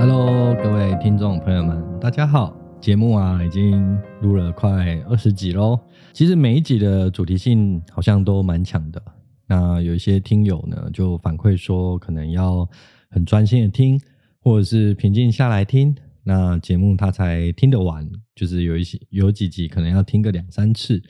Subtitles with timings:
[0.00, 2.56] Hello，各位听众朋友们，大家好。
[2.80, 5.78] 节目啊，已经录了快二十集喽。
[6.14, 9.02] 其实每一集的主题性好像都蛮强的。
[9.46, 12.66] 那有一些听友呢，就反馈说，可能要
[13.10, 14.00] 很专心的听，
[14.40, 15.94] 或者是平静下来听，
[16.24, 18.10] 那节目他才听得完。
[18.34, 21.02] 就是有一些有几集可能要听个两三次，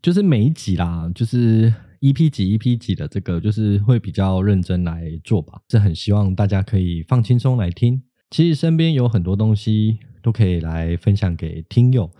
[0.00, 5.54] 就是每一集啦，就是 EP 几 EP 几的这个，就是会比较认真来做吧。
[5.68, 8.00] 是很希望大家可以放轻松来听。
[8.30, 12.10] 其实身边有很多东西都可以来分享给听友，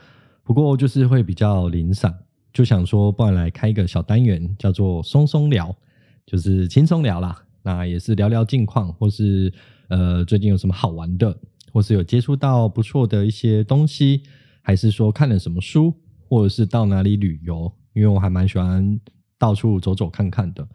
[0.44, 2.16] 不过就是会比较零散，
[2.52, 5.76] 就想说不然来开一个小单元，叫做松松聊，
[6.24, 7.42] 就是轻松聊啦。
[7.62, 9.52] 那也是聊聊近况，或是
[9.88, 11.36] 呃最近有什么好玩的，
[11.72, 14.22] 或是有接触到不错的一些东西，
[14.62, 15.92] 还是说看了什么书，
[16.28, 19.00] 或者是到哪里旅游，因为我还蛮喜欢
[19.36, 20.68] 到处走走看看的。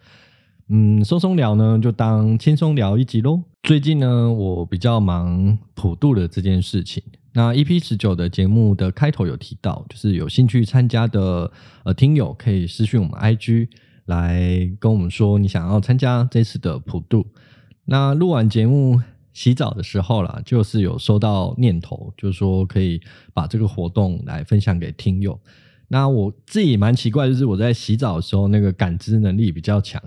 [0.73, 3.41] 嗯，松松聊呢，就当轻松聊一集喽。
[3.61, 7.03] 最近呢，我比较忙普渡的这件事情。
[7.33, 11.51] 那 EP 十九的节目的开头有提到，就是有兴趣参加的
[11.83, 13.67] 呃听友可以私讯我们 IG
[14.05, 17.27] 来跟我们说你想要参加这次的普渡。
[17.83, 19.01] 那录完节目
[19.33, 23.01] 洗澡的时候啦，就是有收到念头，就是说可以
[23.33, 25.37] 把这个活动来分享给听友。
[25.93, 30.01] 那我自己蛮奇怪，就是我在洗澡的时候，那个感知能力比较强，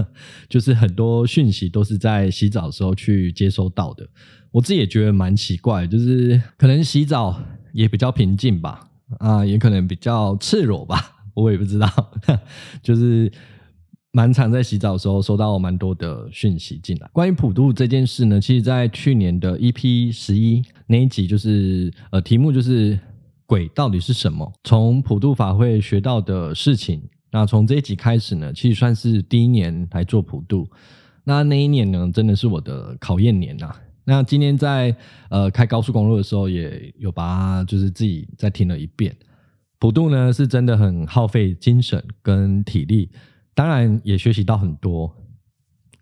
[0.50, 4.06] 就是很多讯息都是在洗澡的时候去接收到的。
[4.52, 11.88] 我自己也觉得蛮奇怪，就是可能洗澡也比较平静吧，啊，也可能比较赤裸吧， 我也不知道。
[12.84, 13.32] 就是
[14.12, 17.08] 蛮常在洗澡的时候收到蛮多的讯息进来。
[17.14, 22.98] 关于普渡这件事呢，其实在去年的 EP 十一那一集，就是呃题目就是。
[23.50, 24.52] 鬼到底是什么？
[24.62, 27.02] 从普渡法会学到的事情。
[27.32, 30.70] 那从这一集开始呢，其实算是第一年来做普渡。
[31.24, 33.74] 那那一年呢，真的是我的考验年呐。
[34.04, 34.94] 那今天在
[35.30, 39.16] 呃开高速公路的时候，也有把它就是自己再听了一遍。
[39.80, 43.10] 普渡呢，是真的很耗费精神跟体力，
[43.52, 45.12] 当然也学习到很多。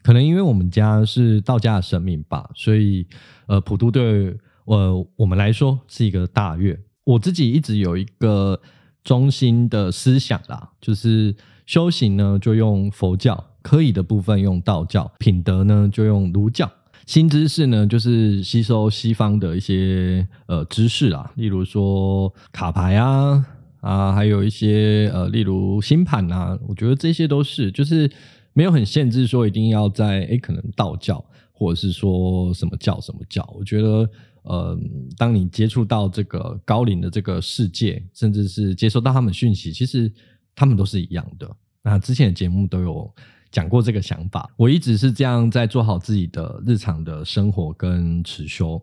[0.02, 3.06] 可能因为我们家是道家的神明吧，所以
[3.46, 4.36] 呃普渡对
[4.66, 6.78] 呃我们来说是一个大月。
[7.08, 8.60] 我自己一直有一个
[9.02, 16.70] 中心的思想啦，就是修行呢就用佛教，可以的部分用道教，品德呢就用儒教，
[17.06, 23.42] 新知识呢就是吸收西方的一些呃知识啦，例如说卡牌啊
[23.80, 28.10] 啊，还有一些呃例如星盘啊，我觉得这些都是就是
[28.52, 31.24] 没有很限制说一定要在诶可能道教
[31.58, 34.08] 或者是说什么教什么教，我觉得。
[34.44, 34.78] 呃，
[35.18, 40.10] 当你接触到这个高龄的这个世界，甚至是接收到他们讯息，其实
[40.54, 41.56] 他们都是一样的。
[41.82, 43.14] 那之前的节目都有
[43.50, 48.80] 讲过这个想法，我一直是这样在做好自己的日常的生活跟持修。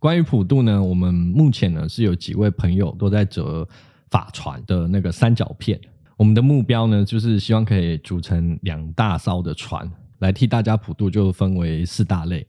[0.00, 3.68] 关于普渡呢，我们目前呢是有几位朋友都在折
[4.10, 5.80] 法船的那个三角片。
[6.16, 9.88] 我们的目标呢，就是希望可以组成两大艘的船
[10.18, 12.46] 来替大家普渡，就分为四大类。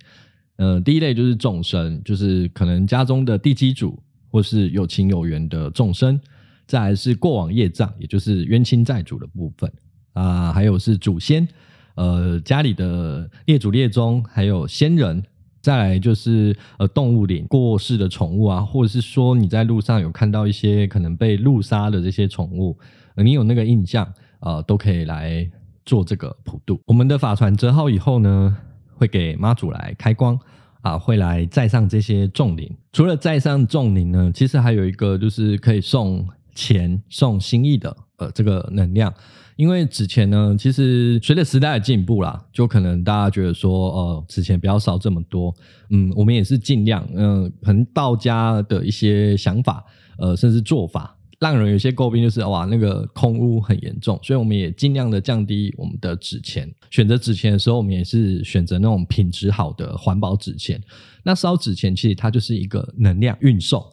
[0.57, 4.01] 呃，第一类就是众生，就是可能家中的地基主
[4.31, 6.17] 或是有情有缘的众生；
[6.65, 9.71] 再来是过往业障，也就是冤亲债主的部分
[10.13, 11.47] 啊、还有是祖先，
[11.93, 15.21] 呃，家里的列祖列宗，还有先人；
[15.61, 22.75] 再来就是呃动物灵过世的宠物啊，或者是说你在路上有看到一些可能被路杀的这些宠物，
[23.15, 24.03] 你有那个印象
[24.39, 25.47] 啊、呃，都可以来
[25.87, 26.79] 做这个普渡。
[26.85, 28.55] 我们的法船折好以后呢，
[28.93, 30.37] 会给妈祖来开光
[30.81, 32.69] 啊，会来载上这些重灵。
[32.91, 39.11] 除了载上重灵呢，其实还有一个就是可以送钱、送心意的呃这个能量。
[39.55, 45.51] 因为纸钱呢，其实随着时代的进步啦，就可能大家觉得说，呃，纸钱不要烧这么多。
[45.89, 49.83] 嗯，我们也是尽量，嗯、可能道家的一些想法，
[50.19, 51.16] 呃，甚至做法。
[51.39, 56.67] 让人有些诟病，就是哇，那个空污很严重，所以我们也尽量的降低我们的纸钱。
[56.89, 60.81] 选择纸钱的时候，我们也是选择那种品质好的环保纸钱。
[61.23, 63.85] 那烧纸钱其实它就是一个能量运送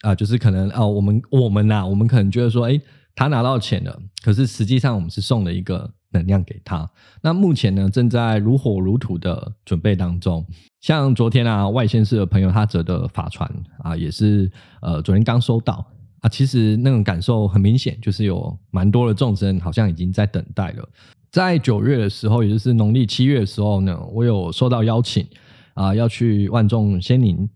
[0.00, 2.80] 啊、就是可能啊、我们我们呐、我们可能觉得说，诶，
[3.14, 6.88] 他拿到钱了，可是实际上我们是送了一个能量给他。
[7.20, 10.44] 那目前呢，正在如火如荼的准备当中。
[10.80, 13.48] 像昨天啊，外县市的朋友他折的法船
[13.82, 14.50] 啊，也是
[14.80, 15.84] 呃，昨天刚收到。
[16.20, 20.88] 啊，其实那种感受很明显，就是有蛮多的众生好像已经在等待了。
[21.30, 25.26] 在九月的时候，也就是农历七月的时候呢，我有收到邀请
[25.74, 27.48] 啊，要去万众仙灵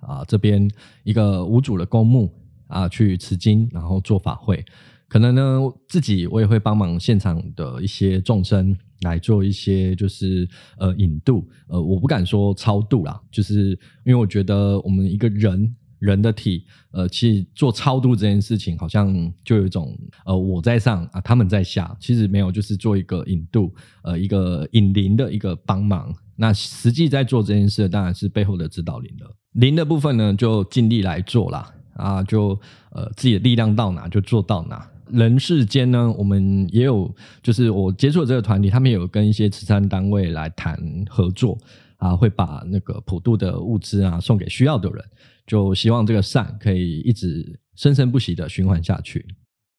[0.00, 0.68] 啊这边
[1.04, 2.30] 一个无主的公墓
[2.66, 4.64] 啊去持经，然后做法会。
[5.08, 13.70] 可能呢自己我也会帮忙现场的一些众生来做一些就是呃引渡，呃我不敢说超度啦，就是
[14.04, 26.12] 因为我觉得我们一个人人的体，呃其实做超度这件事情好像就有一种呃我在上啊他们在下，其实没有，就是做一个引渡，呃一个引灵的一个帮忙。
[26.34, 29.36] 那实际在做这件事，当然是背后的指导灵了。
[29.52, 31.72] 灵的部分呢，就尽力来做啦。
[31.94, 32.58] 啊，就
[32.92, 34.88] 呃自己的力量到哪就做到哪。
[35.10, 40.78] 人世间呢，我们也有，就是我接触的这个团体，他们有跟一些慈善单位来谈
[41.10, 41.58] 合作
[42.00, 45.04] 啊，会把那个普渡的物资啊送给需要的人，
[45.46, 49.24] 就希望这个善可以一直生生不息的循环下去。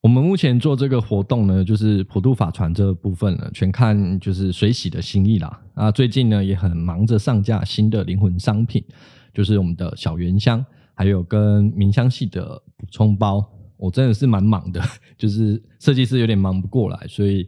[0.01, 5.61] 我们目前做这个活动呢，就是普渡法船这部分呢，全看就是随喜的心意啦。
[5.75, 8.83] 啊，最近呢也很忙着上架新的灵魂商品，
[9.33, 10.65] 就是我们的小圆香，
[10.95, 13.47] 还有跟冥香系的补充包。
[13.77, 14.79] 我真的是蛮忙的，
[15.17, 17.47] 就是设计师有点忙不过来，所以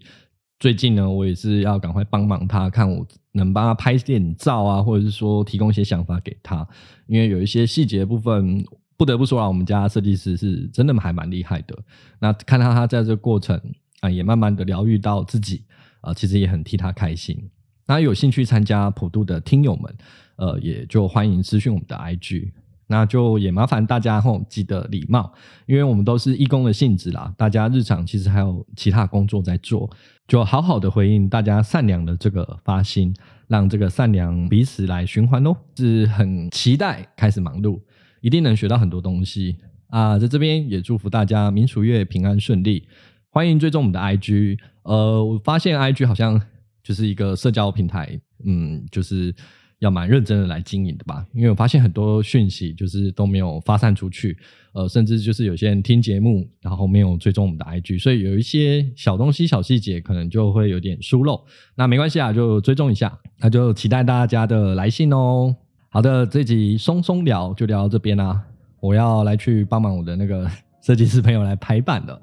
[0.63, 6.65] 最近呢，我也是要赶快帮忙他，看我能帮他拍点照啊，或者是说提供一些想法给他，
[7.05, 8.65] 因为有一些细节部分。
[8.95, 11.77] 不得不说啊，我们家设计师是真的还蛮厉害的。
[12.19, 13.59] 那看到他在这个过程
[13.99, 15.65] 啊，也慢慢的疗愈到自己
[15.99, 17.49] 啊，其实也很替他开心。
[17.85, 19.93] 那有兴趣参加普渡的听友们，
[20.37, 22.51] 呃，也就欢迎私讯我们的 IG。
[22.87, 25.33] 那就也麻烦大家吼，记得礼貌，
[25.65, 27.33] 因为我们都是义工的性质啦。
[27.37, 29.89] 大家日常其实还有其他工作在做，
[30.27, 33.15] 就好好的回应大家善良的这个发心，
[33.47, 35.55] 让这个善良彼此来循环哦。
[35.75, 37.79] 是很期待开始忙碌。
[38.21, 39.57] 一定能学到很多东西
[39.87, 40.17] 啊！
[40.17, 42.87] 在这边也祝福大家民俗月平安顺利。
[43.29, 44.59] 欢迎追踪我们的 IG。
[44.83, 46.41] 呃，我发现 IG 好像
[46.81, 49.35] 就是一个社交平台，嗯，就是
[49.83, 51.25] 要蛮认真的来经营的吧。
[51.33, 54.37] 因为我发现很多讯息就是都没有发散出去，
[54.71, 61.43] 呃，甚至就是有些人听节目然后没有追踪我们的 IG，所以有一些小东西、小细节可能就会有点疏漏。
[61.75, 63.15] 那没关系啊，就追踪一下。
[63.39, 65.53] 那就期待大家的来信哦。
[65.89, 68.41] 好的，这集松松聊就聊到这边啦。
[68.79, 70.49] 我要来去帮忙我的那个
[70.81, 72.21] 设计师朋友来排版了。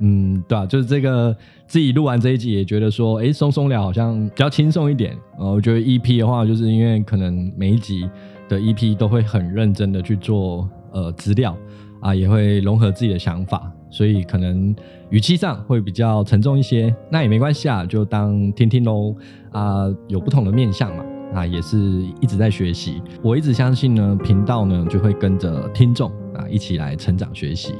[0.00, 1.34] 嗯，对啊，就是这个
[1.66, 5.16] 自己录完这一集也觉得说，诶，松松聊好像比较轻松一点。
[5.38, 8.08] 呃，我觉得 EP 的话，就是因为可能每一集
[8.48, 11.56] 的 EP 都会很认真的去做呃资料
[12.00, 14.74] 啊，也会融合自己的想法，所以可能
[15.08, 16.94] 语气上会比较沉重一些。
[17.10, 19.14] 那也没关系啊，就当听听喽。
[19.50, 21.04] 啊，有不同的面向嘛。
[21.34, 21.76] 啊，也是
[22.20, 23.02] 一直在学习。
[23.22, 27.74] 我一直相信呢，频道呢就会跟着听众啊一起来成长学习。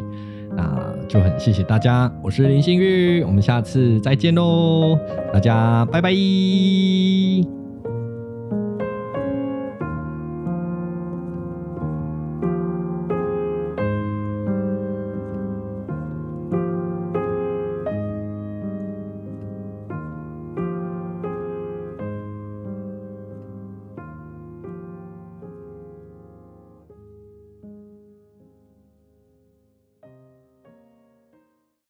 [0.57, 4.99] 那就很谢谢大家，我是林心玉，我们下次再见喽，
[5.33, 6.11] 大家拜拜。